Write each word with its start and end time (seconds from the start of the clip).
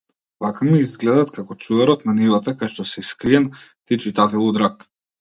Вака 0.45 0.69
ми 0.69 0.79
излгедат 0.85 1.33
како 1.35 1.59
чуварот 1.65 2.07
на 2.09 2.17
нивата 2.23 2.57
кај 2.65 2.75
шо 2.79 2.89
си 2.95 3.07
скриен 3.13 3.49
ти 3.57 4.05
читателу 4.09 4.53
драг. 4.61 4.87